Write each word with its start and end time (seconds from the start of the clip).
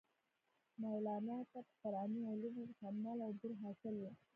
مولانا 0.81 1.37
ته 1.51 1.59
پۀ 1.65 1.71
قرآني 1.81 2.21
علومو 2.31 2.63
مکمل 2.69 3.17
عبور 3.27 3.51
حاصل 3.61 3.93
وو 3.97 4.11